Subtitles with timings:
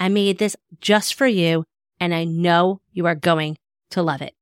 [0.00, 1.64] I made this just for you,
[2.00, 3.58] and I know you are going
[3.90, 4.34] to love it.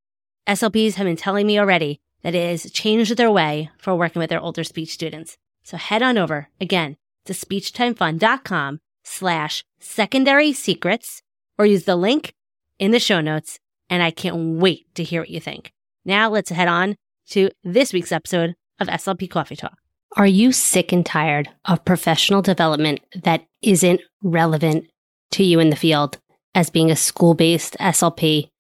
[0.46, 4.30] SLPs have been telling me already that it has changed their way for working with
[4.30, 5.36] their older speech students.
[5.64, 11.22] So head on over again to speechtimefun.com slash secondary secrets
[11.58, 12.34] or use the link
[12.78, 13.58] in the show notes.
[13.90, 15.72] And I can't wait to hear what you think.
[16.04, 16.96] Now let's head on
[17.30, 19.76] to this week's episode of SLP Coffee Talk.
[20.16, 24.86] Are you sick and tired of professional development that isn't relevant
[25.32, 26.18] to you in the field
[26.54, 28.50] as being a school based SLP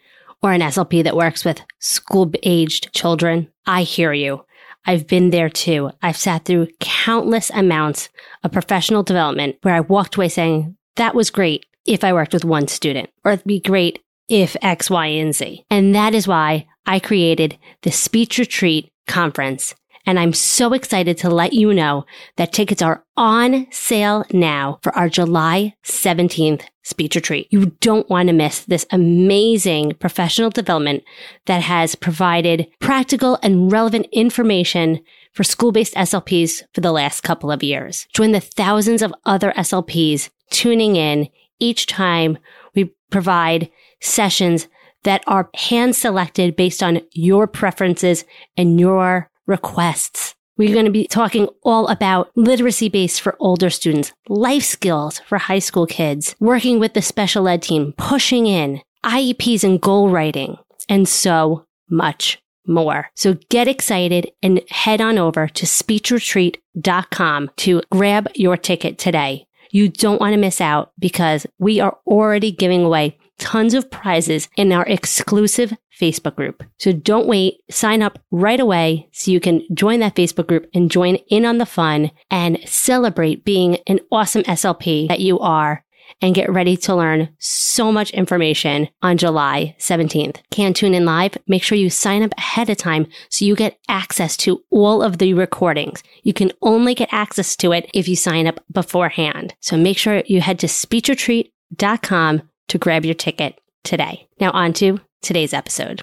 [0.42, 4.44] or an SLP that works with school aged children, I hear you.
[4.86, 5.90] I've been there too.
[6.00, 8.08] I've sat through countless amounts
[8.44, 12.44] of professional development where I walked away saying, that was great if I worked with
[12.44, 15.64] one student, or it'd be great if X, Y, and Z.
[15.70, 19.74] And that is why I created the Speech Retreat Conference
[20.08, 22.06] and I'm so excited to let you know
[22.36, 27.46] that tickets are on sale now for our July 17th speech retreat.
[27.50, 31.04] You don't want to miss this amazing professional development
[31.44, 35.00] that has provided practical and relevant information
[35.34, 38.08] for school-based SLPs for the last couple of years.
[38.14, 42.38] Join the thousands of other SLPs tuning in each time
[42.74, 43.70] we provide
[44.00, 44.68] sessions
[45.02, 48.24] that are hand selected based on your preferences
[48.56, 50.36] and your requests.
[50.56, 55.38] We're going to be talking all about literacy base for older students, life skills for
[55.38, 60.58] high school kids, working with the special ed team, pushing in, IEPs and goal writing,
[60.88, 63.08] and so much more.
[63.14, 69.46] So get excited and head on over to speechretreat.com to grab your ticket today.
[69.70, 74.48] You don't want to miss out because we are already giving away tons of prizes
[74.56, 76.62] in our exclusive Facebook group.
[76.78, 77.60] So don't wait.
[77.70, 81.58] Sign up right away so you can join that Facebook group and join in on
[81.58, 85.84] the fun and celebrate being an awesome SLP that you are
[86.20, 90.38] and get ready to learn so much information on July 17th.
[90.50, 91.36] Can't tune in live?
[91.46, 95.18] Make sure you sign up ahead of time so you get access to all of
[95.18, 96.02] the recordings.
[96.22, 99.54] You can only get access to it if you sign up beforehand.
[99.60, 104.28] So make sure you head to speechretreat.com to grab your ticket today.
[104.40, 106.02] Now, on to today's episode.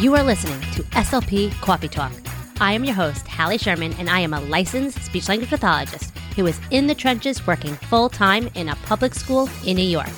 [0.00, 2.12] You are listening to SLP Coffee Talk.
[2.60, 6.46] I am your host, Hallie Sherman, and I am a licensed speech language pathologist who
[6.46, 10.08] is in the trenches working full time in a public school in New York.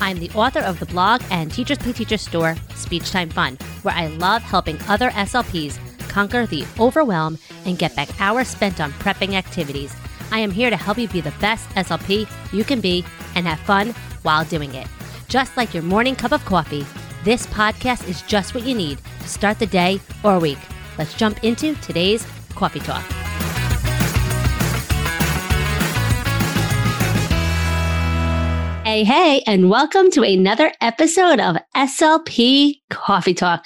[0.00, 3.94] I'm the author of the blog and Teachers Pay Teachers store, Speech Time Fun, where
[3.94, 9.34] I love helping other SLPs conquer the overwhelm and get back hours spent on prepping
[9.34, 9.94] activities
[10.32, 13.04] I am here to help you be the best SLP you can be
[13.34, 14.86] and have fun while doing it.
[15.28, 16.86] Just like your morning cup of coffee,
[17.24, 20.58] this podcast is just what you need to start the day or week.
[20.98, 23.04] Let's jump into today's coffee talk.
[28.84, 33.64] Hey, hey, and welcome to another episode of SLP Coffee Talk.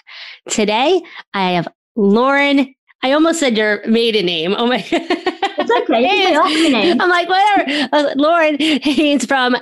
[0.48, 1.02] Today,
[1.34, 2.72] I have Lauren.
[3.02, 4.54] I almost said your maiden name.
[4.56, 4.86] Oh my.
[5.58, 6.92] It's okay.
[6.92, 7.88] I'm like, whatever.
[7.92, 9.56] Uh, Lauren Haynes from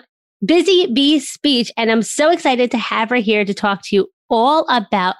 [0.44, 1.70] Busy Bee Speech.
[1.76, 5.16] And I'm so excited to have her here to talk to you all about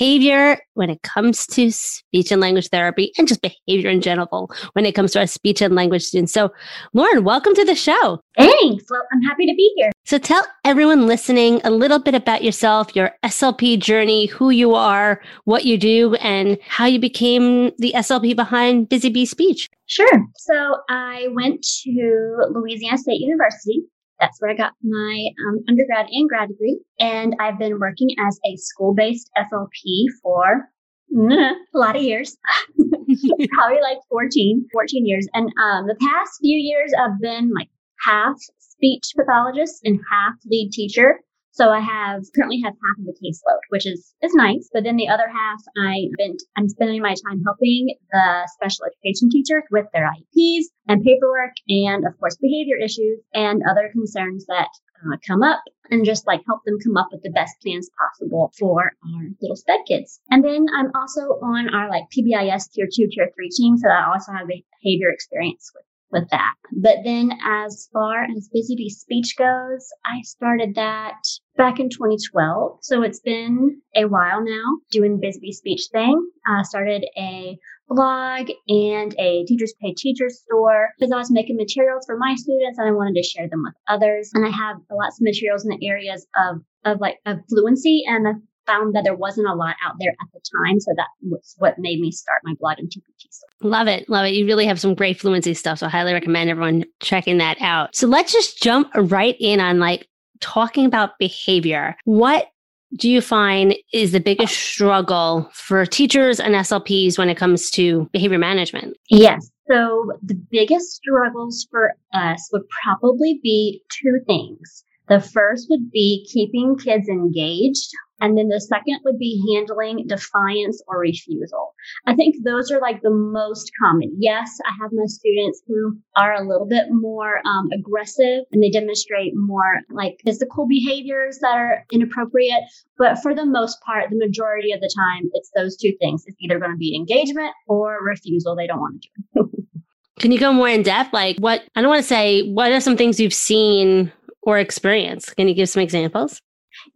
[0.00, 4.86] behavior when it comes to speech and language therapy and just behavior in general when
[4.86, 6.32] it comes to our speech and language students.
[6.32, 6.52] So,
[6.92, 8.20] Lauren, welcome to the show.
[8.36, 8.84] Thanks.
[8.90, 9.90] Well, I'm happy to be here.
[10.04, 15.20] So, tell everyone listening a little bit about yourself, your SLP journey, who you are,
[15.44, 19.68] what you do, and how you became the SLP behind Busy Bee Speech.
[19.86, 20.24] Sure.
[20.36, 23.82] So, I went to Louisiana State University
[24.20, 26.80] that's where I got my um, undergrad and grad degree.
[26.98, 30.68] And I've been working as a school based SLP for
[31.12, 32.36] a lot of years.
[32.76, 35.26] probably like 14, 14 years.
[35.34, 37.68] And um, the past few years, I've been like
[38.04, 41.20] half speech pathologist and half lead teacher.
[41.52, 44.70] So I have currently have half of the caseload, which is is nice.
[44.72, 49.30] But then the other half, I been I'm spending my time helping the special education
[49.30, 54.68] teachers with their IEPs and paperwork, and of course behavior issues and other concerns that
[55.02, 55.60] uh, come up,
[55.90, 59.56] and just like help them come up with the best plans possible for our little
[59.56, 60.20] SPED kids.
[60.30, 64.12] And then I'm also on our like PBIS tier two, tier three team, so I
[64.12, 66.54] also have behavior experience with with that.
[66.72, 71.22] But then as far as Busy Bee Speech goes, I started that
[71.56, 72.78] back in 2012.
[72.82, 76.30] So it's been a while now doing Busy Bee Speech thing.
[76.46, 77.58] I started a
[77.88, 82.78] blog and a teachers pay teachers store because I was making materials for my students
[82.78, 84.30] and I wanted to share them with others.
[84.34, 88.42] And I have lots of materials in the areas of of like of fluency and
[88.66, 90.80] found that there wasn't a lot out there at the time.
[90.80, 93.20] So that was what made me start my blog and TPT.
[93.62, 94.08] Love it.
[94.08, 94.34] Love it.
[94.34, 95.78] You really have some great fluency stuff.
[95.78, 97.94] So I highly recommend everyone checking that out.
[97.94, 100.08] So let's just jump right in on like
[100.40, 101.96] talking about behavior.
[102.04, 102.48] What
[102.96, 108.08] do you find is the biggest struggle for teachers and SLPs when it comes to
[108.12, 108.96] behavior management?
[109.08, 109.50] Yes.
[109.70, 114.84] So the biggest struggles for us would probably be two things.
[115.08, 117.90] The first would be keeping kids engaged
[118.20, 121.74] and then the second would be handling defiance or refusal.
[122.06, 124.16] I think those are like the most common.
[124.18, 128.70] Yes, I have my students who are a little bit more um, aggressive and they
[128.70, 132.62] demonstrate more like physical behaviors that are inappropriate.
[132.98, 136.24] But for the most part, the majority of the time, it's those two things.
[136.26, 138.54] It's either going to be engagement or refusal.
[138.54, 139.50] They don't want to do.
[140.18, 141.14] Can you go more in depth?
[141.14, 144.12] Like what, I don't want to say, what are some things you've seen
[144.42, 145.34] or experienced?
[145.36, 146.42] Can you give some examples?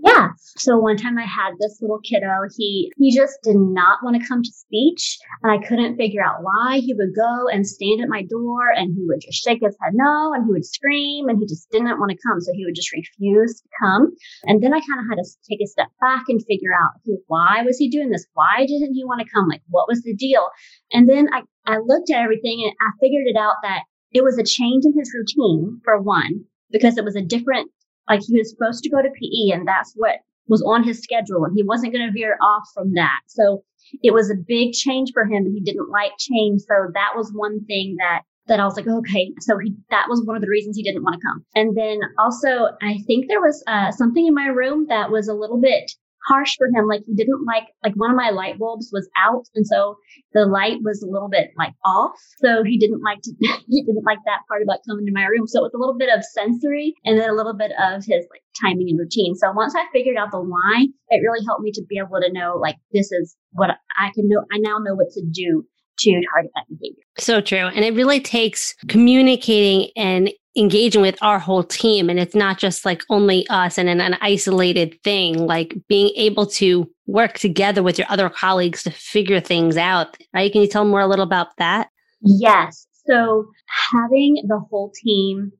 [0.04, 0.28] Yeah.
[0.36, 4.28] So one time I had this little kiddo, he he just did not want to
[4.28, 6.80] come to speech and I couldn't figure out why.
[6.84, 9.94] He would go and stand at my door and he would just shake his head
[9.94, 12.38] no and he would scream and he just didn't want to come.
[12.42, 14.12] So he would just refuse to come.
[14.44, 17.62] And then I kind of had to take a step back and figure out why
[17.64, 18.26] was he doing this?
[18.34, 19.48] Why didn't he want to come?
[19.48, 20.50] Like what was the deal?
[20.92, 24.36] And then I, I looked at everything and I figured it out that it was
[24.38, 27.70] a change in his routine for one, because it was a different
[28.08, 30.16] like he was supposed to go to PE and that's what
[30.46, 33.20] was on his schedule and he wasn't going to veer off from that.
[33.26, 33.64] So
[34.02, 36.62] it was a big change for him and he didn't like change.
[36.62, 40.22] So that was one thing that that I was like, okay, so he, that was
[40.26, 41.44] one of the reasons he didn't want to come.
[41.54, 45.34] And then also, I think there was uh, something in my room that was a
[45.34, 45.90] little bit
[46.26, 46.86] harsh for him.
[46.88, 49.44] Like he didn't like, like one of my light bulbs was out.
[49.54, 49.96] And so
[50.32, 52.16] the light was a little bit like off.
[52.38, 53.32] So he didn't like to,
[53.68, 55.46] he didn't like that part about coming to my room.
[55.46, 58.26] So it was a little bit of sensory and then a little bit of his
[58.30, 59.34] like timing and routine.
[59.34, 62.32] So once I figured out the why, it really helped me to be able to
[62.32, 64.44] know like, this is what I can know.
[64.52, 65.64] I now know what to do
[65.98, 67.02] to target that behavior.
[67.18, 67.66] So true.
[67.66, 72.08] And it really takes communicating and engaging with our whole team.
[72.08, 76.46] And it's not just like only us and an, an isolated thing, like being able
[76.46, 80.16] to work together with your other colleagues to figure things out.
[80.32, 80.52] Right?
[80.52, 81.88] Can you tell more a little about that?
[82.20, 82.86] Yes.
[83.06, 83.46] So
[83.92, 85.52] having the whole team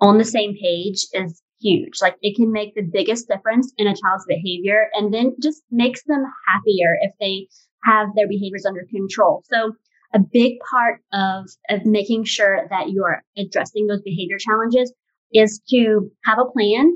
[0.00, 2.02] on the same page is huge.
[2.02, 6.02] Like it can make the biggest difference in a child's behavior and then just makes
[6.04, 7.48] them happier if they
[7.86, 9.42] have their behaviors under control.
[9.50, 9.72] So
[10.14, 14.92] a big part of, of making sure that you're addressing those behavior challenges
[15.32, 16.92] is to have a plan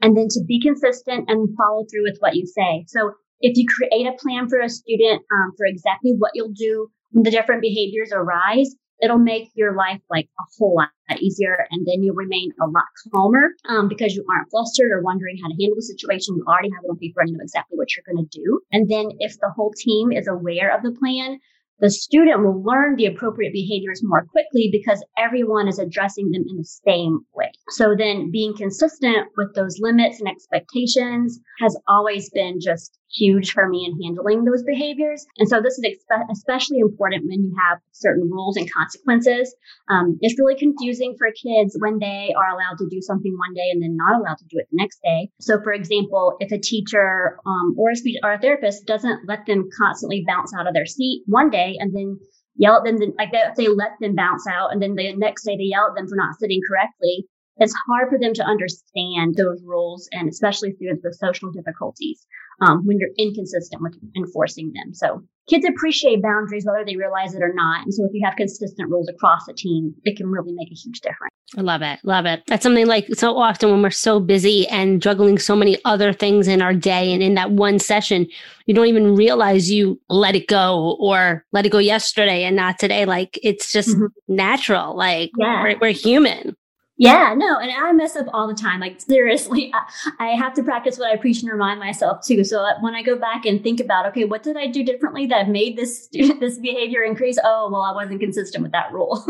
[0.00, 2.84] and then to be consistent and follow through with what you say.
[2.88, 6.88] So if you create a plan for a student um, for exactly what you'll do
[7.10, 10.88] when the different behaviors arise, it'll make your life like a whole lot
[11.20, 15.36] easier and then you'll remain a lot calmer um, because you aren't flustered or wondering
[15.42, 17.88] how to handle the situation you already have it on paper and know exactly what
[17.94, 21.38] you're going to do and then if the whole team is aware of the plan
[21.82, 26.56] the student will learn the appropriate behaviors more quickly because everyone is addressing them in
[26.56, 27.50] the same way.
[27.70, 33.68] So then being consistent with those limits and expectations has always been just huge for
[33.68, 35.24] me in handling those behaviors.
[35.38, 39.54] And so this is expe- especially important when you have certain rules and consequences.
[39.88, 43.68] Um, it's really confusing for kids when they are allowed to do something one day
[43.72, 45.30] and then not allowed to do it the next day.
[45.40, 49.46] So for example, if a teacher um, or a speech or a therapist doesn't let
[49.46, 52.18] them constantly bounce out of their seat one day and then
[52.56, 55.44] yell at them, then, like they, they let them bounce out and then the next
[55.44, 57.26] day they yell at them for not sitting correctly,
[57.56, 62.26] it's hard for them to understand those rules and especially students with social difficulties.
[62.62, 64.94] Um, when you're inconsistent with enforcing them.
[64.94, 67.84] So kids appreciate boundaries whether they realize it or not.
[67.84, 70.74] And so if you have consistent rules across the team, it can really make a
[70.74, 71.32] huge difference.
[71.56, 71.98] I love it.
[72.04, 72.42] Love it.
[72.46, 76.48] That's something like so often when we're so busy and juggling so many other things
[76.48, 78.26] in our day and in that one session,
[78.66, 82.78] you don't even realize you let it go or let it go yesterday and not
[82.78, 83.04] today.
[83.04, 84.06] Like it's just mm-hmm.
[84.28, 84.96] natural.
[84.96, 85.62] Like yeah.
[85.62, 86.56] we're, we're human.
[86.98, 88.80] Yeah, no, and I mess up all the time.
[88.80, 89.72] Like seriously,
[90.18, 92.44] I, I, have to practice what I preach and remind myself too.
[92.44, 95.48] So when I go back and think about, okay, what did I do differently that
[95.48, 97.38] made this this behavior increase?
[97.42, 99.24] Oh, well, I wasn't consistent with that rule.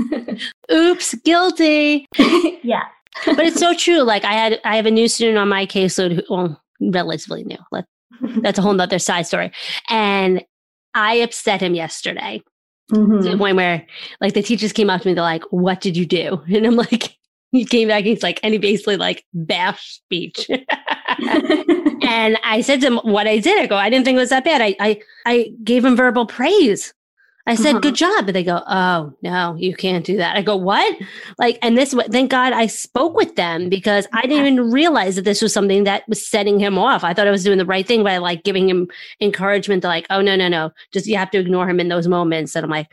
[0.72, 2.06] Oops, guilty.
[2.62, 2.84] yeah,
[3.24, 4.02] but it's so true.
[4.02, 7.58] Like I had, I have a new student on my caseload who, well, relatively new.
[7.70, 7.86] Let,
[8.42, 9.50] that's a whole nother side story,
[9.88, 10.44] and
[10.94, 12.42] I upset him yesterday
[12.92, 13.22] Mm-hmm.
[13.22, 13.86] To the point where
[14.20, 16.42] like the teachers came up to me, they're like, What did you do?
[16.54, 17.16] And I'm like,
[17.52, 20.48] he came back, and he's like, and he basically like bash speech.
[20.50, 23.60] and I said to him what I did.
[23.60, 24.60] I go, I didn't think it was that bad.
[24.60, 26.94] I I, I gave him verbal praise.
[27.46, 27.80] I said, uh-huh.
[27.80, 28.26] good job.
[28.26, 30.36] But they go, oh, no, you can't do that.
[30.36, 30.96] I go, what?
[31.38, 35.24] Like, and this, thank God I spoke with them because I didn't even realize that
[35.24, 37.02] this was something that was setting him off.
[37.02, 38.88] I thought I was doing the right thing by like giving him
[39.20, 42.06] encouragement to like, oh, no, no, no, just you have to ignore him in those
[42.06, 42.54] moments.
[42.54, 42.92] And I'm like,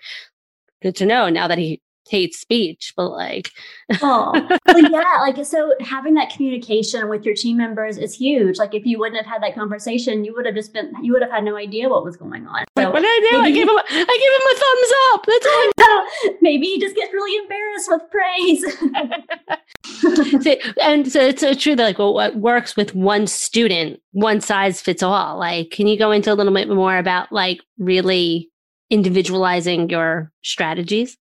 [0.82, 3.52] good to know now that he hate speech, but like,
[4.02, 4.34] oh,
[4.76, 8.58] yeah, like so having that communication with your team members is huge.
[8.58, 11.22] Like, if you wouldn't have had that conversation, you would have just been, you would
[11.22, 12.66] have had no idea what was going on.
[12.78, 13.38] So what did I do?
[13.42, 15.26] I gave him, I gave him a thumbs up.
[15.26, 15.70] That's all.
[15.80, 18.64] So maybe he just gets really embarrassed with praise.
[20.82, 24.82] and so it's so true that like, well, what works with one student, one size
[24.82, 25.38] fits all.
[25.38, 28.50] Like, can you go into a little bit more about like really
[28.90, 31.18] individualizing your strategies?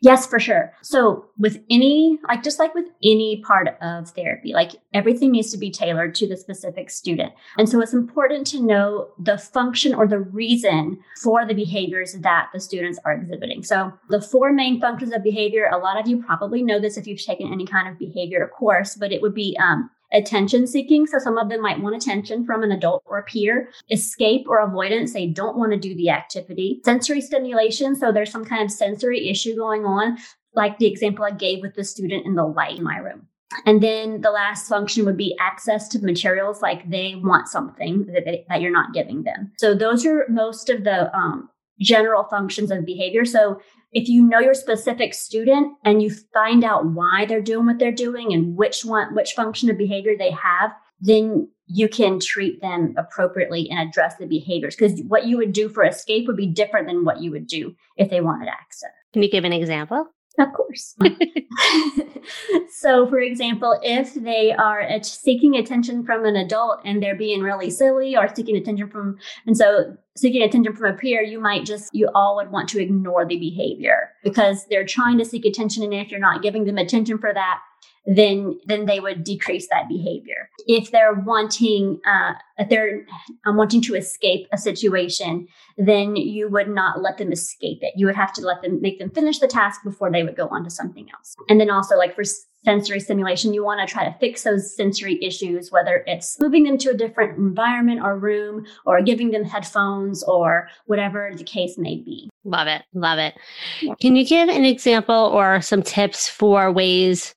[0.00, 0.72] Yes, for sure.
[0.82, 5.58] So with any, like just like with any part of therapy, like everything needs to
[5.58, 7.32] be tailored to the specific student.
[7.58, 12.48] And so it's important to know the function or the reason for the behaviors that
[12.52, 13.62] the students are exhibiting.
[13.62, 17.06] So the four main functions of behavior, a lot of you probably know this if
[17.06, 21.06] you've taken any kind of behavior course, but it would be um, attention seeking.
[21.06, 23.68] So some of them might want attention from an adult or a peer.
[23.90, 26.80] Escape or avoidance, they don't want to do the activity.
[26.84, 30.18] Sensory stimulation, so there's some kind of sensory issue going on,
[30.54, 33.28] like the example I gave with the student in the light in my room.
[33.66, 38.24] And then the last function would be access to materials, like they want something that,
[38.24, 39.52] they, that you're not giving them.
[39.58, 41.50] So those are most of the um,
[41.80, 43.24] general functions of behavior.
[43.24, 43.60] So
[43.92, 47.92] if you know your specific student and you find out why they're doing what they're
[47.92, 52.94] doing and which one, which function of behavior they have, then you can treat them
[52.96, 54.74] appropriately and address the behaviors.
[54.76, 57.74] Because what you would do for escape would be different than what you would do
[57.96, 58.90] if they wanted access.
[59.12, 60.06] Can you give an example?
[60.38, 60.96] Of course.
[62.70, 67.68] so, for example, if they are seeking attention from an adult and they're being really
[67.68, 71.94] silly or seeking attention from, and so seeking attention from a peer, you might just,
[71.94, 75.82] you all would want to ignore the behavior because they're trying to seek attention.
[75.82, 77.60] And if you're not giving them attention for that,
[78.06, 80.50] then then they would decrease that behavior.
[80.66, 83.06] If they're wanting uh, if they're
[83.46, 85.46] um, wanting to escape a situation,
[85.78, 87.94] then you would not let them escape it.
[87.96, 90.48] You would have to let them make them finish the task before they would go
[90.48, 91.36] on to something else.
[91.48, 92.24] And then also like for
[92.64, 96.78] sensory stimulation, you want to try to fix those sensory issues, whether it's moving them
[96.78, 101.96] to a different environment or room or giving them headphones or whatever the case may
[101.96, 102.30] be.
[102.44, 102.82] Love it.
[102.94, 103.34] Love it.
[103.80, 103.94] Yeah.
[104.00, 107.34] Can you give an example or some tips for ways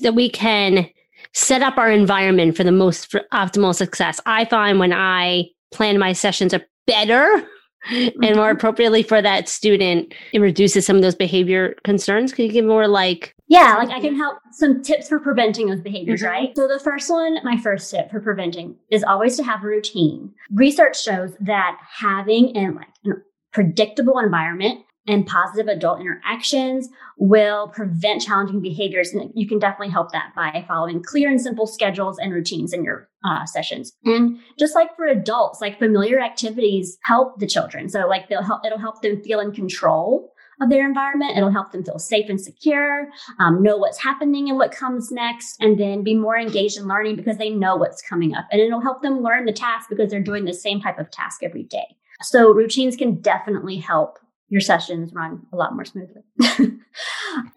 [0.00, 0.88] that we can
[1.32, 4.20] set up our environment for the most for optimal success.
[4.26, 7.44] I find when I plan my sessions are better
[7.90, 8.22] mm-hmm.
[8.22, 8.56] and more mm-hmm.
[8.56, 12.32] appropriately for that student, it reduces some of those behavior concerns.
[12.32, 15.80] Can you give more like yeah, like I can help some tips for preventing those
[15.80, 16.30] behaviors, mm-hmm.
[16.30, 16.56] right?
[16.56, 20.32] So the first one, my first tip for preventing is always to have a routine.
[20.52, 23.10] Research shows that having an like a
[23.52, 29.12] predictable environment and positive adult interactions will prevent challenging behaviors.
[29.12, 32.84] And you can definitely help that by following clear and simple schedules and routines in
[32.84, 33.92] your uh, sessions.
[34.04, 37.88] And just like for adults, like familiar activities help the children.
[37.88, 40.30] So like they'll help, it'll help them feel in control
[40.60, 41.36] of their environment.
[41.36, 43.08] It'll help them feel safe and secure,
[43.40, 47.16] um, know what's happening and what comes next, and then be more engaged in learning
[47.16, 48.46] because they know what's coming up.
[48.50, 51.42] And it'll help them learn the task because they're doing the same type of task
[51.42, 51.96] every day.
[52.22, 54.18] So routines can definitely help
[54.54, 56.22] your sessions run a lot more smoothly.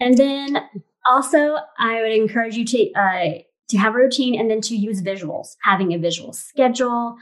[0.02, 0.58] and then
[1.08, 3.30] also, I would encourage you to uh,
[3.70, 7.16] to have a routine and then to use visuals, having a visual schedule,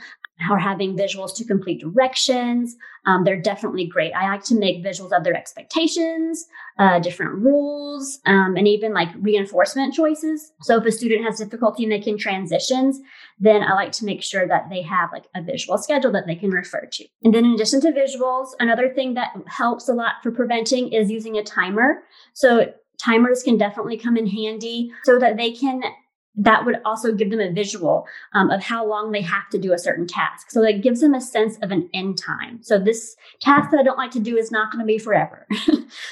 [0.50, 2.76] or having visuals to complete directions.
[3.06, 4.12] Um, they're definitely great.
[4.14, 6.46] I like to make visuals of their expectations,
[6.78, 10.52] uh, different rules, um, and even like reinforcement choices.
[10.62, 13.00] So if a student has difficulty making transitions,
[13.40, 16.36] then I like to make sure that they have like a visual schedule that they
[16.36, 17.06] can refer to.
[17.24, 21.10] And then in addition to visuals, another thing that helps a lot for preventing is
[21.10, 22.04] using a timer.
[22.34, 25.82] So timers can definitely come in handy so that they can
[26.38, 29.74] that would also give them a visual um, of how long they have to do
[29.74, 30.52] a certain task.
[30.52, 32.62] So it gives them a sense of an end time.
[32.62, 35.48] So this task that I don't like to do is not going to be forever.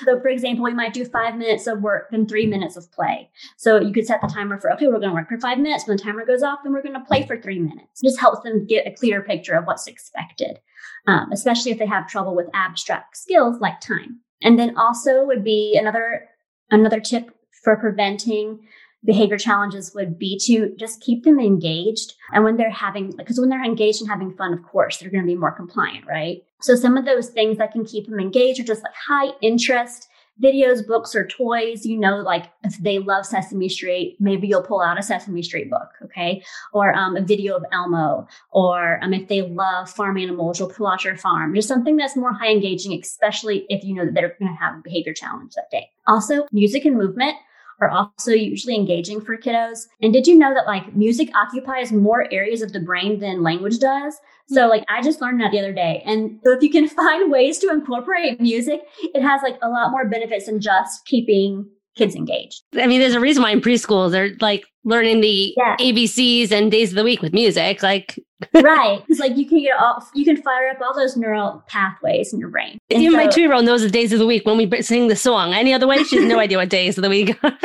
[0.06, 3.30] so for example, we might do five minutes of work and three minutes of play.
[3.58, 5.88] So you could set the timer for, okay, we're going to work for five minutes.
[5.88, 8.02] When the timer goes off, then we're going to play for three minutes.
[8.02, 10.60] It just helps them get a clear picture of what's expected,
[11.08, 14.20] um, especially if they have trouble with abstract skills like time.
[14.42, 16.30] And then also would be another,
[16.70, 17.32] another tip
[17.64, 18.60] for preventing
[19.06, 22.14] behavior challenges would be to just keep them engaged.
[22.32, 25.24] And when they're having, because when they're engaged and having fun, of course, they're going
[25.24, 26.44] to be more compliant, right?
[26.62, 30.08] So some of those things that can keep them engaged are just like high interest
[30.42, 31.86] videos, books, or toys.
[31.86, 35.70] You know, like if they love Sesame Street, maybe you'll pull out a Sesame Street
[35.70, 36.44] book, okay?
[36.72, 38.28] Or um, a video of Elmo.
[38.52, 41.54] Or um, if they love farm animals, you'll pull out your farm.
[41.54, 44.78] Just something that's more high engaging, especially if you know that they're going to have
[44.78, 45.90] a behavior challenge that day.
[46.08, 47.36] Also, music and movement
[47.82, 49.88] are also usually engaging for kiddos.
[50.02, 53.80] And did you know that like music occupies more areas of the brain than language
[53.80, 54.16] does?
[54.48, 54.70] So mm.
[54.70, 56.04] like I just learned that the other day.
[56.06, 59.92] And so if you can find ways to incorporate music, it has like a lot
[59.92, 62.64] more benefits than just keeping kids engaged.
[62.76, 65.78] I mean, there's a reason why in preschool they're like learning the yeah.
[65.78, 67.84] ABCs and days of the week with music.
[67.84, 68.20] Like
[68.54, 69.04] right.
[69.08, 72.40] It's like you can get all you can fire up all those neural pathways in
[72.40, 72.80] your brain.
[72.90, 74.82] And Even so, my two year old knows the days of the week when we
[74.82, 75.54] sing the song.
[75.54, 77.58] Any other way, she has no idea what days of the week are.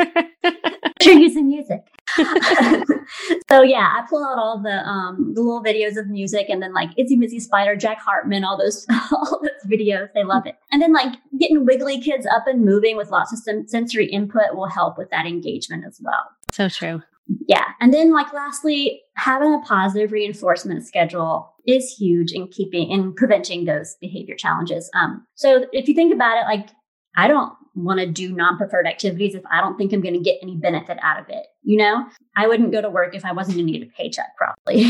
[1.01, 1.81] You're using music.
[3.49, 6.73] so yeah, I pull out all the um the little videos of music and then
[6.73, 10.09] like Itsy Bitsy Spider, Jack Hartmann, all those all those videos.
[10.13, 10.55] They love it.
[10.71, 14.69] And then like getting wiggly kids up and moving with lots of sensory input will
[14.69, 16.25] help with that engagement as well.
[16.51, 17.03] So true.
[17.47, 17.65] Yeah.
[17.79, 23.65] And then like lastly, having a positive reinforcement schedule is huge in keeping in preventing
[23.65, 24.89] those behavior challenges.
[24.93, 26.69] Um, so if you think about it, like
[27.15, 30.39] I don't want to do non-preferred activities if I don't think I'm going to get
[30.41, 31.45] any benefit out of it.
[31.63, 32.05] You know,
[32.35, 34.85] I wouldn't go to work if I wasn't going to get a paycheck probably.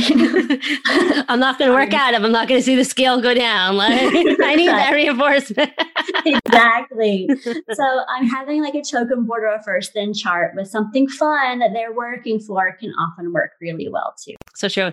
[1.27, 3.33] I'm not going to work out if I'm not going to see the scale go
[3.33, 3.77] down.
[3.77, 3.91] Like
[4.43, 5.71] I need that reinforcement.
[6.25, 7.29] exactly.
[7.73, 11.59] So I'm having like a token board or a first then chart with something fun
[11.59, 14.35] that they're working for can often work really well too.
[14.55, 14.91] So true.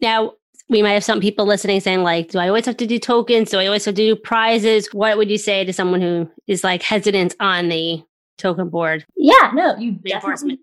[0.00, 0.34] Now,
[0.68, 3.50] we might have some people listening saying like do i always have to do tokens
[3.50, 6.64] do i always have to do prizes what would you say to someone who is
[6.64, 8.02] like hesitant on the
[8.38, 10.58] token board yeah no you definitely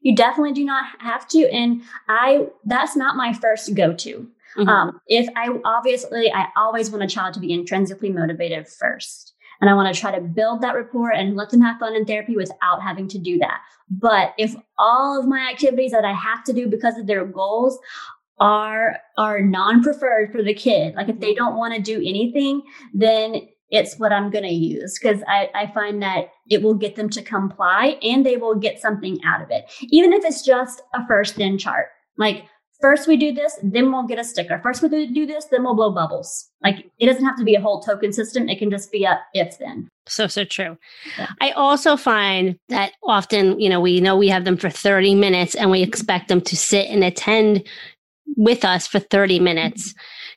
[0.00, 4.68] you definitely do not have to and i that's not my first go-to mm-hmm.
[4.68, 9.70] um, if i obviously i always want a child to be intrinsically motivated first and
[9.70, 12.36] I want to try to build that rapport and let them have fun in therapy
[12.36, 13.60] without having to do that.
[13.88, 17.78] But if all of my activities that I have to do because of their goals
[18.38, 20.94] are are non-preferred for the kid.
[20.94, 21.36] Like if they mm-hmm.
[21.36, 25.72] don't want to do anything, then it's what I'm going to use because I, I
[25.72, 29.50] find that it will get them to comply and they will get something out of
[29.50, 29.64] it.
[29.90, 31.86] Even if it's just a first then chart.
[32.18, 32.44] Like
[32.80, 34.60] first we do this, then we'll get a sticker.
[34.62, 36.48] First we do this, then we'll blow bubbles.
[36.62, 38.48] Like it doesn't have to be a whole token system.
[38.48, 39.88] It can just be a if then.
[40.06, 40.76] So, so true.
[41.18, 41.28] Yeah.
[41.40, 45.54] I also find that often, you know, we know we have them for 30 minutes
[45.54, 47.66] and we expect them to sit and attend
[48.36, 49.94] with us for 30 minutes.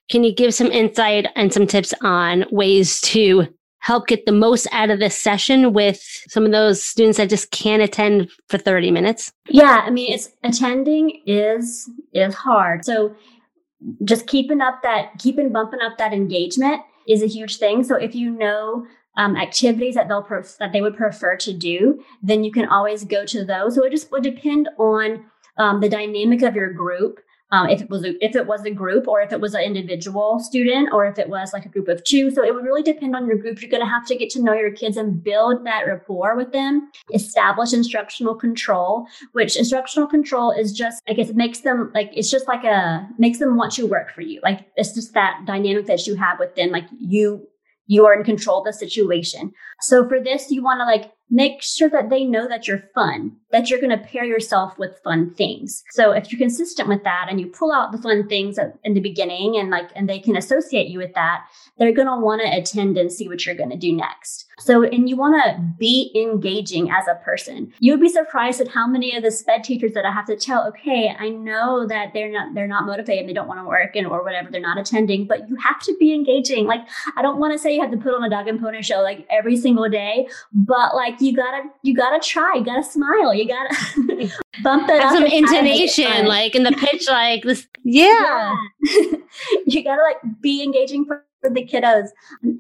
[0.09, 3.47] Can you give some insight and some tips on ways to
[3.79, 7.51] help get the most out of this session with some of those students that just
[7.51, 9.31] can't attend for 30 minutes?
[9.47, 12.85] Yeah, I mean, it's attending is is hard.
[12.85, 13.15] So
[14.03, 17.83] just keeping up that keeping bumping up that engagement is a huge thing.
[17.83, 18.85] So if you know
[19.17, 23.03] um, activities that they'll pref- that they would prefer to do, then you can always
[23.03, 23.75] go to those.
[23.75, 25.25] So it just would depend on
[25.57, 27.19] um, the dynamic of your group
[27.51, 29.61] um, if it was a, if it was a group or if it was an
[29.61, 32.29] individual student or if it was like a group of two.
[32.31, 33.61] So it would really depend on your group.
[33.61, 36.51] You're going to have to get to know your kids and build that rapport with
[36.51, 36.91] them.
[37.13, 42.29] Establish instructional control, which instructional control is just I guess it makes them like it's
[42.29, 44.39] just like a makes them want to work for you.
[44.43, 46.69] Like it's just that dynamic that you have with them.
[46.69, 47.47] Like you
[47.87, 49.51] you are in control of the situation.
[49.81, 53.35] So for this, you want to like make sure that they know that you're fun,
[53.51, 55.83] that you're going to pair yourself with fun things.
[55.91, 58.99] So if you're consistent with that and you pull out the fun things in the
[58.99, 61.45] beginning and like, and they can associate you with that,
[61.77, 64.45] they're going to want to attend and see what you're going to do next.
[64.59, 67.71] So, and you want to be engaging as a person.
[67.79, 70.35] You would be surprised at how many of the SPED teachers that I have to
[70.35, 73.65] tell, okay, I know that they're not they're not motivated, and they don't want to
[73.65, 76.65] work and or whatever, they're not attending, but you have to be engaging.
[76.65, 76.81] Like
[77.15, 79.01] I don't want to say you have to put on a dog and pony show
[79.01, 83.47] like every single day, but like you gotta you gotta try, you gotta smile, you
[83.47, 83.75] gotta
[84.63, 85.13] bump that Have up.
[85.13, 87.67] some and kinda make it intonation, like in the pitch, like this.
[87.83, 88.55] Yeah.
[88.83, 89.11] Yeah.
[89.65, 92.09] you gotta like be engaging for, for the kiddos.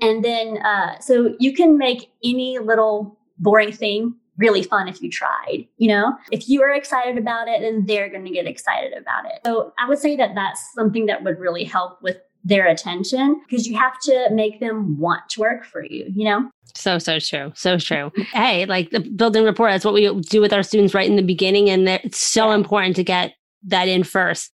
[0.01, 5.11] And then uh so you can make any little boring thing really fun if you
[5.11, 6.13] tried, you know?
[6.31, 9.41] If you are excited about it, then they're gonna get excited about it.
[9.45, 13.67] So I would say that that's something that would really help with their attention because
[13.67, 16.49] you have to make them want to work for you, you know?
[16.75, 17.51] So, so true.
[17.55, 18.11] So true.
[18.33, 21.21] Hey, like the building rapport, that's what we do with our students right in the
[21.23, 21.69] beginning.
[21.69, 22.55] And it's so Yeah.
[22.55, 23.33] important to get
[23.67, 24.51] that in first.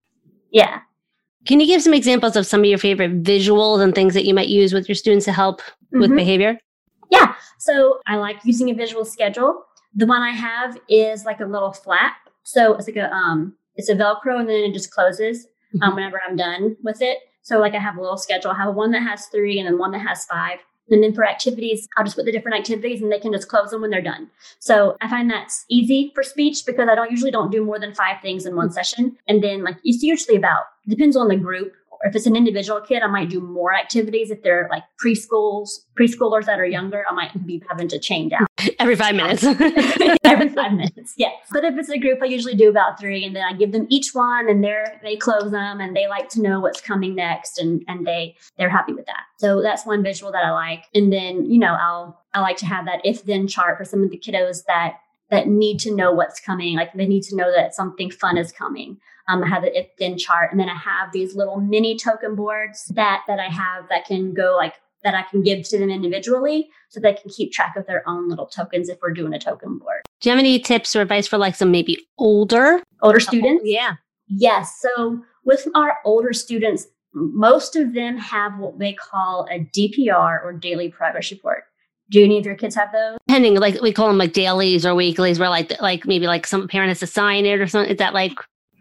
[0.51, 0.79] Yeah.
[1.45, 4.33] Can you give some examples of some of your favorite visuals and things that you
[4.33, 6.15] might use with your students to help with Mhm.
[6.15, 6.57] behavior?
[7.11, 7.35] Yeah.
[7.59, 9.65] So I like using a visual schedule.
[9.95, 12.13] The one I have is like a little flap.
[12.43, 15.47] So it's like a um it's a Velcro and then it just closes
[15.81, 15.95] um, Mhm.
[15.95, 17.17] whenever I'm done with it.
[17.43, 18.51] So like I have a little schedule.
[18.51, 20.59] I have one that has three and then one that has five.
[20.89, 23.71] And then for activities, I'll just put the different activities and they can just close
[23.71, 24.29] them when they're done.
[24.59, 27.93] So I find that's easy for speech because I don't usually don't do more than
[27.93, 28.73] five things in one hmm.
[28.73, 29.17] session.
[29.27, 31.73] And then like it's usually about depends on the group.
[32.03, 34.29] Or if it's an individual kid, I might do more activities.
[34.29, 38.47] If they're like preschools, preschoolers that are younger, I might be having to change out
[38.79, 39.43] Every five minutes.
[40.23, 41.13] every five minutes.
[41.17, 41.33] Yes.
[41.51, 43.87] But if it's a group, I usually do about three and then I give them
[43.89, 47.59] each one and they're they close them and they like to know what's coming next
[47.59, 49.23] and and they they're happy with that.
[49.37, 50.85] So that's one visual that I like.
[50.93, 54.03] And then, you know, I'll I like to have that if then chart for some
[54.03, 54.97] of the kiddos that
[55.33, 56.75] that need to know what's coming.
[56.77, 58.97] Like they need to know that something fun is coming.
[59.27, 62.35] Um, I have the if then chart, and then I have these little mini token
[62.35, 65.89] boards that that I have that can go like that I can give to them
[65.89, 69.39] individually, so they can keep track of their own little tokens if we're doing a
[69.39, 70.01] token board.
[70.21, 73.95] Do you have any tips or advice for like some maybe older Older students, Yeah.
[74.27, 74.79] yes.
[74.81, 80.53] So with our older students, most of them have what they call a DPR or
[80.53, 81.63] daily progress report.
[82.09, 83.17] Do any of your kids have those?
[83.33, 86.67] Depending, like we call them like dailies or weeklies, where like like maybe like some
[86.67, 87.91] parent has to sign it or something.
[87.91, 88.33] Is that like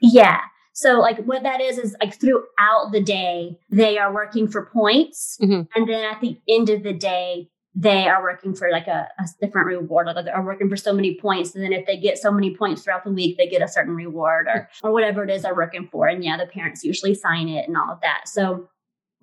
[0.03, 0.41] Yeah.
[0.75, 5.39] So like what that is is like throughout the day they are working for points,
[5.41, 5.69] Mhm.
[5.75, 9.25] and then at the end of the day they are working for like a, a
[9.41, 10.07] different reward.
[10.07, 12.55] Like they are working for so many points, and then if they get so many
[12.55, 15.55] points throughout the week, they get a certain reward or or whatever it is they're
[15.55, 16.09] working for.
[16.09, 18.29] And yeah, the parents usually sign it and all of that.
[18.29, 18.69] So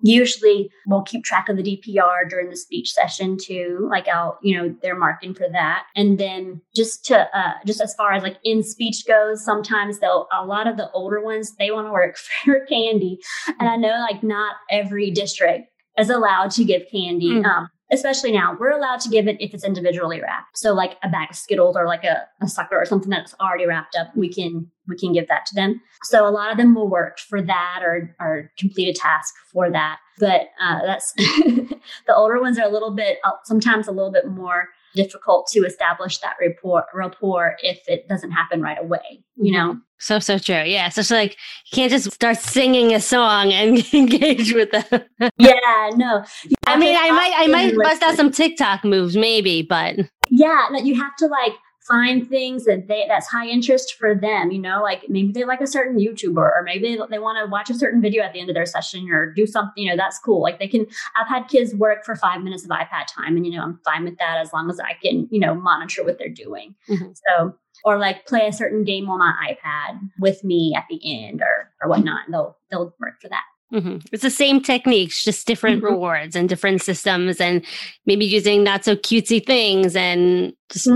[0.02, 3.86] usually we'll keep track of the DPR during the speech session too.
[3.90, 5.84] Like I'll, you know, they're marking for that.
[5.96, 10.28] And then just to, uh, just as far as like in speech goes, sometimes they'll,
[10.32, 13.18] a lot of the older ones, they want to work for candy.
[13.58, 17.30] And I know like not every district is allowed to give candy.
[17.30, 17.44] Mm.
[17.44, 20.56] Um, especially now, we're allowed to give it if it's individually wrapped.
[20.56, 23.66] So like a bag of Skittles or like a, a sucker or something that's already
[23.66, 25.80] wrapped up, we can we can give that to them.
[26.04, 29.70] So a lot of them will work for that or or complete a task for
[29.70, 29.98] that.
[30.18, 34.28] But uh, that's the older ones are a little bit uh, sometimes a little bit
[34.28, 39.22] more difficult to establish that rapport rapport if it doesn't happen right away.
[39.36, 39.70] You know.
[39.72, 39.78] Mm-hmm.
[39.98, 40.62] so so true?
[40.64, 40.88] Yeah.
[40.88, 41.36] So it's like
[41.70, 45.04] you can't just start singing a song and engage with them.
[45.38, 45.90] Yeah.
[45.94, 46.24] No.
[46.66, 49.96] I mean, I might I might bust out some TikTok moves maybe, but
[50.30, 51.52] yeah you have to like
[51.90, 55.60] find things that they that's high interest for them you know like maybe they like
[55.60, 58.40] a certain youtuber or maybe they, they want to watch a certain video at the
[58.40, 61.26] end of their session or do something you know that's cool like they can i've
[61.28, 64.16] had kids work for five minutes of ipad time and you know i'm fine with
[64.18, 67.14] that as long as i can you know monitor what they're doing Mhm.
[67.28, 71.40] so or like play a certain game on my ipad with me at the end
[71.42, 74.04] or or whatnot they'll they'll work for that Mhm.
[74.10, 75.90] it's the same techniques, just different Mhm.
[75.90, 77.64] rewards and different systems, and
[78.04, 80.88] maybe using not so cutesy things and just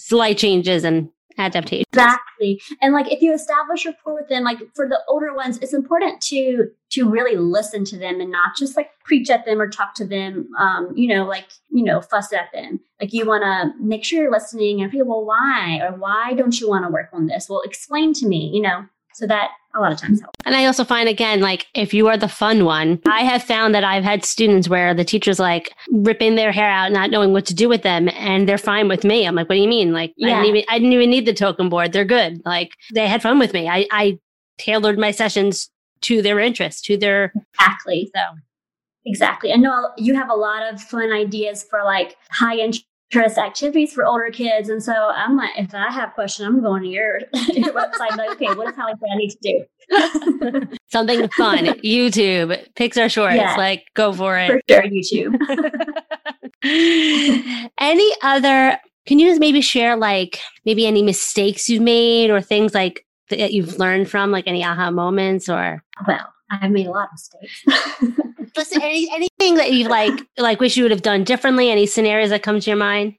[0.00, 1.86] slight changes and adaptations.
[1.92, 2.60] Exactly.
[2.80, 6.20] And like if you establish rapport with them, like for the older ones, it's important
[6.22, 9.94] to to really listen to them and not just like preach at them or talk
[9.94, 12.80] to them, um, you know, like, you know, fuss at them.
[13.00, 15.80] Like you want to make sure you're listening and okay, well, why?
[15.82, 17.48] Or why don't you want to work on this?
[17.48, 18.86] Well, explain to me, you know.
[19.14, 20.34] So that a lot of times helps.
[20.44, 23.74] And I also find again, like if you are the fun one, I have found
[23.74, 27.46] that I've had students where the teacher's like ripping their hair out, not knowing what
[27.46, 29.26] to do with them, and they're fine with me.
[29.26, 29.92] I'm like, what do you mean?
[29.92, 30.40] Like I Yeah.
[30.42, 31.92] didn't even I didn't even need the token board.
[31.92, 32.42] They're good.
[32.44, 33.68] Like they had fun with me.
[33.68, 34.18] I, I
[34.58, 35.70] tailored my sessions
[36.02, 38.10] to their interests, to their Exactly.
[38.14, 38.22] so
[39.06, 39.52] Exactly.
[39.52, 42.58] I know you have a lot of fun ideas for like high
[43.12, 44.68] interest activities for older kids.
[44.68, 47.18] And so I'm like, if I have questions, I'm going to your,
[47.48, 48.16] your website.
[48.16, 50.76] Like, okay, what is Hallie I need to do?
[50.90, 51.64] something fun.
[51.82, 53.56] YouTube, Pixar shorts, Yeah.
[53.56, 54.48] like go for it.
[54.48, 55.36] for sure, YouTube.
[57.80, 62.74] any other, can you just maybe share like maybe any mistakes you've made or things
[62.74, 65.82] like that you've learned from, like any aha moments or?
[66.06, 68.20] Well, I've made a lot of mistakes.
[68.56, 71.70] Listen, any, anything that you like, like wish you would have done differently?
[71.70, 73.14] Any scenarios that come to your mind?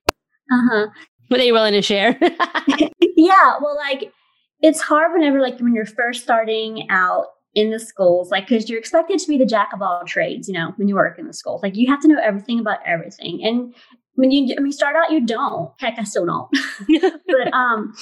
[0.51, 0.87] Uh huh.
[1.27, 2.17] What are you willing to share?
[2.21, 4.11] yeah, well, like
[4.61, 8.79] it's hard whenever, like, when you're first starting out in the schools, like, because you're
[8.79, 11.33] expected to be the jack of all trades, you know, when you work in the
[11.33, 11.61] schools.
[11.63, 13.43] Like, you have to know everything about everything.
[13.43, 13.73] And
[14.15, 15.71] when you when you start out, you don't.
[15.79, 16.49] Heck, I still don't.
[17.27, 17.93] but um,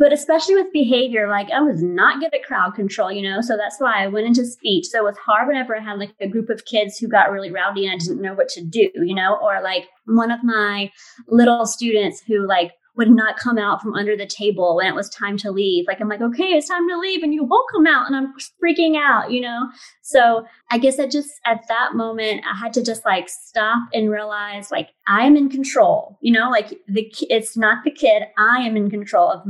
[0.00, 3.58] but especially with behavior, like I was not good at crowd control, you know, so
[3.58, 4.86] that's why I went into speech.
[4.86, 7.52] So it was hard whenever I had like a group of kids who got really
[7.52, 10.90] rowdy and I didn't know what to do, you know, or like one of my
[11.28, 15.08] little students who like would not come out from under the table when it was
[15.08, 15.86] time to leave.
[15.88, 18.34] Like I'm like, okay, it's time to leave, and you won't come out, and I'm
[18.62, 19.70] freaking out, you know.
[20.02, 24.10] So I guess I just at that moment I had to just like stop and
[24.10, 28.24] realize like I am in control, you know, like the it's not the kid.
[28.36, 29.40] I am in control of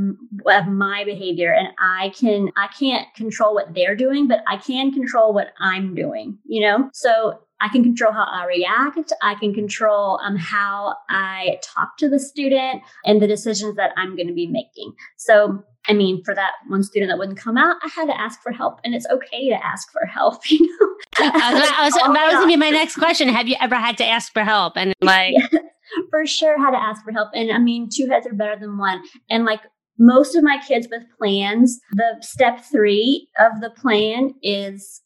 [0.47, 4.93] of my behavior, and I can I can't control what they're doing, but I can
[4.93, 6.89] control what I'm doing, you know.
[6.93, 9.13] So I can control how I react.
[9.21, 14.15] I can control um, how I talk to the student and the decisions that I'm
[14.15, 14.93] going to be making.
[15.17, 18.41] So, I mean, for that one student that wouldn't come out, I had to ask
[18.41, 20.41] for help, and it's okay to ask for help.
[20.51, 23.27] You know, I was, I was, that was going to be my next question.
[23.29, 24.73] Have you ever had to ask for help?
[24.75, 25.35] And like,
[26.09, 27.29] for sure, had to ask for help.
[27.33, 29.01] And I mean, two heads are better than one.
[29.29, 29.61] And like
[29.99, 35.01] most of my kids with plans, the step three of the plan is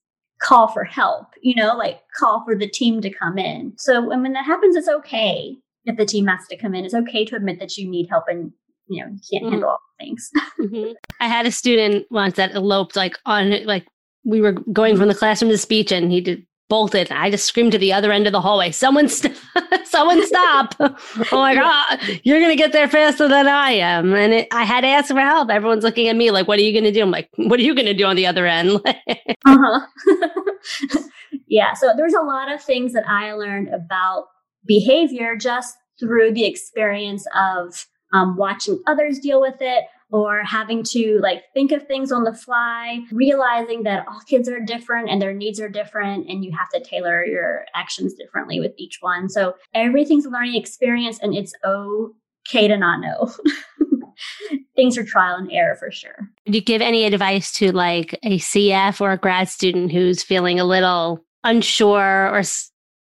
[0.45, 3.73] call for help, you know, like call for the team to come in.
[3.77, 6.85] So and when that happens, it's okay if the team has to come in.
[6.85, 8.51] It's okay to admit that you need help and
[8.87, 9.51] you know you can't mm-hmm.
[9.51, 10.29] handle all things.
[10.59, 10.93] mm-hmm.
[11.19, 13.87] I had a student once that eloped like on like
[14.23, 17.11] we were going from the classroom to speech and he did bolted.
[17.11, 19.39] I just screamed to the other end of the hallway, someone, st-
[19.87, 20.75] someone stop.
[20.79, 20.95] oh
[21.31, 24.13] my God, you're going to get there faster than I am.
[24.13, 25.49] And it, I had to ask for help.
[25.49, 27.01] Everyone's looking at me like, what are you going to do?
[27.01, 28.81] I'm like, what are you going to do on the other end?
[29.45, 30.99] uh-huh.
[31.47, 31.73] yeah.
[31.73, 34.25] So there's a lot of things that I learned about
[34.65, 41.19] behavior just through the experience of um, watching others deal with it, or having to
[41.21, 45.33] like think of things on the fly, realizing that all kids are different and their
[45.33, 49.29] needs are different and you have to tailor your actions differently with each one.
[49.29, 53.33] So everything's a learning experience and it's okay to not know.
[54.75, 56.29] things are trial and error for sure.
[56.45, 60.59] Do you give any advice to like a CF or a grad student who's feeling
[60.59, 62.41] a little unsure or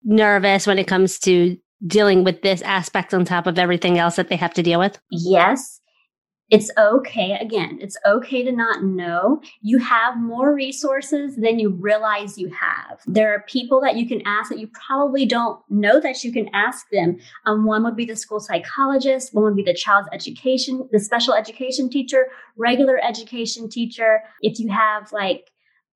[0.03, 4.29] nervous when it comes to dealing with this aspect on top of everything else that
[4.29, 4.99] they have to deal with?
[5.09, 5.80] Yes.
[6.51, 7.37] It's okay.
[7.39, 9.41] Again, it's okay to not know.
[9.61, 12.99] You have more resources than you realize you have.
[13.07, 16.49] There are people that you can ask that you probably don't know that you can
[16.53, 17.19] ask them.
[17.45, 19.33] Um, one would be the school psychologist.
[19.33, 24.21] One would be the child's education, the special education teacher, regular education teacher.
[24.41, 25.50] If you have like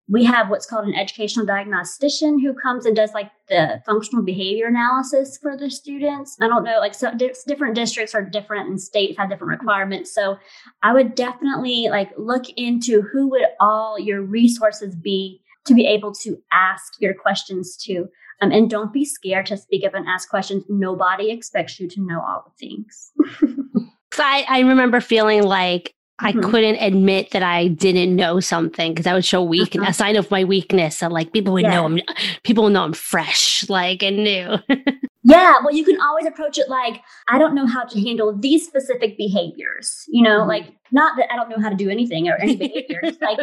[0.08, 4.68] we have what's called an educational diagnostician who comes and does like the functional behavior
[4.68, 6.38] analysis for the students.
[6.40, 7.12] I don't know, like so
[7.48, 10.14] different districts are different and states have different requirements.
[10.14, 10.38] So
[10.84, 16.14] I would definitely like look into who would all your resources be to be able
[16.14, 18.08] to ask your questions to.
[18.42, 20.66] Um, and don't be scared to speak up and ask questions.
[20.68, 23.12] Nobody expects you to know all the things.
[24.20, 26.50] I, I remember feeling like I mm-hmm.
[26.50, 29.92] couldn't admit that I didn't know something because I would show weakness, uh-huh.
[29.92, 30.98] a sign of my weakness.
[30.98, 31.72] So like people would yeah.
[31.72, 32.00] know I'm,
[32.44, 34.58] people will know I'm fresh, like and new.
[35.24, 38.66] yeah, well, you can always approach it like I don't know how to handle these
[38.66, 40.06] specific behaviors.
[40.08, 40.50] You know, mm-hmm.
[40.50, 43.18] like not that I don't know how to do anything or any behaviors.
[43.22, 43.40] like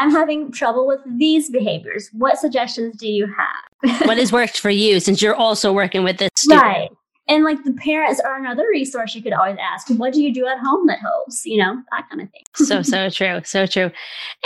[0.00, 2.08] I'm having trouble with these behaviors.
[2.12, 4.06] What suggestions do you have?
[4.06, 6.62] what has worked for you since you're also working with this student?
[6.62, 6.90] Right.
[7.26, 9.88] And like the parents are another resource you could always ask.
[9.88, 11.46] What do you do at home that helps?
[11.46, 12.42] You know, that kind of thing.
[12.54, 13.40] so, so true.
[13.44, 13.90] So true.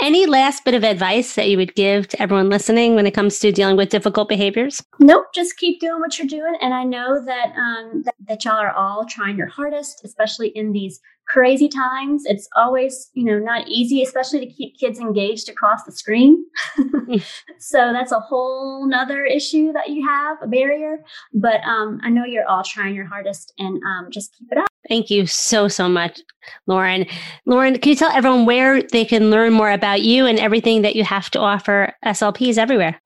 [0.01, 3.39] Any last bit of advice that you would give to everyone listening when it comes
[3.39, 4.81] to dealing with difficult behaviors?
[4.99, 5.25] Nope.
[5.33, 6.55] Just keep doing what you're doing.
[6.61, 10.71] And I know that, um, that, that y'all are all trying your hardest, especially in
[10.71, 12.23] these crazy times.
[12.25, 16.43] It's always, you know, not easy, especially to keep kids engaged across the screen.
[17.59, 20.97] so that's a whole nother issue that you have, a barrier.
[21.33, 24.67] But um, I know you're all trying your hardest and um, just keep it up.
[24.87, 26.19] Thank you so, so much,
[26.65, 27.05] Lauren.
[27.45, 30.95] Lauren, can you tell everyone where they can learn more about you and everything that
[30.95, 32.99] you have to offer SLPs everywhere?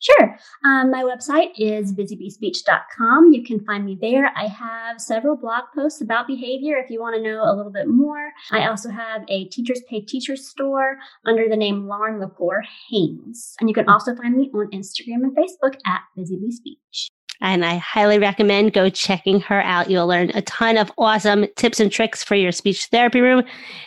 [0.00, 0.38] Sure.
[0.64, 3.32] Um, my website is busybeespeech.com.
[3.32, 4.32] You can find me there.
[4.36, 7.88] I have several blog posts about behavior if you want to know a little bit
[7.88, 8.30] more.
[8.52, 13.54] I also have a Teachers Pay Teachers store under the name Lauren Lepore Haynes.
[13.60, 17.08] And you can also find me on Instagram and Facebook at Busy Bee Speech.
[17.40, 19.90] And I highly recommend go checking her out.
[19.90, 23.44] You'll learn a ton of awesome tips and tricks for your speech therapy room.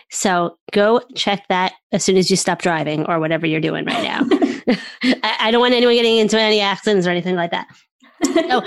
[0.09, 4.03] So go check that as soon as you stop driving or whatever you're doing right
[4.03, 4.21] now.
[5.03, 7.67] I, I don't want anyone getting into any accidents or anything like that.
[8.23, 8.61] so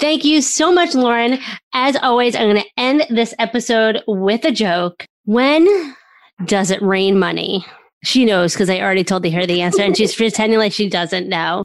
[0.00, 1.38] thank you so much, Lauren.
[1.72, 5.06] As always, I'm going to end this episode with a joke.
[5.24, 5.66] When
[6.44, 7.64] does it rain money?
[8.04, 11.28] She knows because I already told her the answer and she's pretending like she doesn't
[11.28, 11.64] know.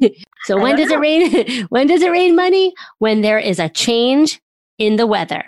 [0.44, 0.96] so when does know.
[0.96, 1.66] it rain?
[1.68, 2.72] when does it rain money?
[2.98, 4.40] When there is a change
[4.78, 5.44] in the weather.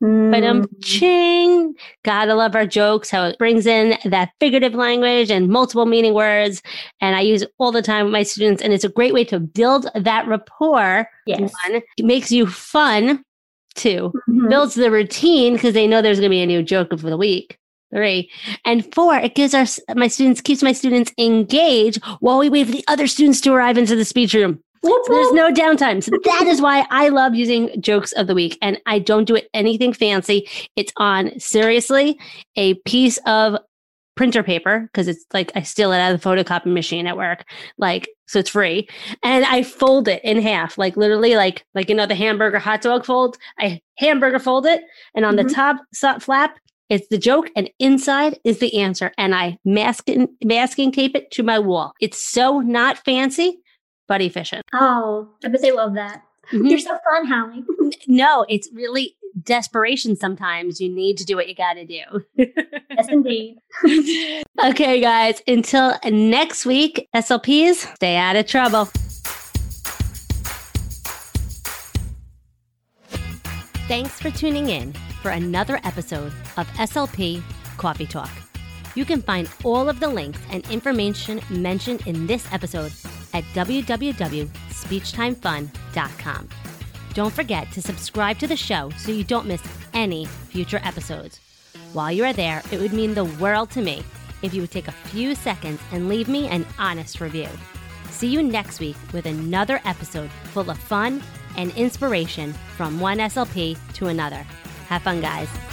[0.00, 1.74] But um, ching.
[2.04, 6.62] Gotta love our jokes, how it brings in that figurative language and multiple meaning words.
[7.02, 8.62] And I use it all the time with my students.
[8.62, 11.06] And it's a great way to build that rapport.
[11.26, 11.52] Yes.
[11.68, 13.22] One, it makes you fun.
[13.76, 14.48] 2 mm-hmm.
[14.48, 17.16] builds the routine because they know there's going to be a new joke of the
[17.16, 17.56] week.
[17.92, 18.30] Three
[18.64, 22.72] and four, it gives our my students keeps my students engaged while we wait for
[22.72, 24.62] the other students to arrive into the speech room.
[24.82, 26.02] There's no downtime.
[26.02, 28.56] So that is why I love using jokes of the week.
[28.62, 30.48] And I don't do it anything fancy.
[30.76, 32.18] It's on seriously
[32.56, 33.58] a piece of
[34.16, 37.44] printer paper because it's like I steal it out of the photocopy machine at work.
[37.78, 38.88] Like, so it's free.
[39.22, 42.82] And I fold it in half, like literally like like you know the hamburger hot
[42.82, 43.36] dog fold.
[43.58, 44.82] I hamburger fold it,
[45.14, 45.48] and on mm-hmm.
[45.48, 46.58] the top, top flap,
[46.90, 49.12] it's the joke, and inside is the answer.
[49.16, 51.92] And I masking masking tape it to my wall.
[52.00, 53.60] It's so not fancy,
[54.08, 54.64] but efficient.
[54.74, 56.24] Oh, I bet they love that.
[56.52, 56.66] Mm-hmm.
[56.66, 57.64] You're so fun, Hallie.
[58.08, 60.80] No, it's really desperation sometimes.
[60.80, 62.02] You need to do what you got to do.
[62.34, 63.58] yes, indeed.
[64.64, 68.86] okay, guys, until next week, SLPs, stay out of trouble.
[73.86, 77.42] Thanks for tuning in for another episode of SLP
[77.76, 78.30] Coffee Talk.
[78.94, 82.92] You can find all of the links and information mentioned in this episode
[83.32, 86.48] at www.speechtimefun.com.
[87.14, 89.62] Don't forget to subscribe to the show so you don't miss
[89.94, 91.40] any future episodes.
[91.92, 94.04] While you are there, it would mean the world to me
[94.42, 97.48] if you would take a few seconds and leave me an honest review.
[98.10, 101.22] See you next week with another episode full of fun
[101.56, 104.46] and inspiration from one SLP to another.
[104.90, 105.69] Have fun, guys.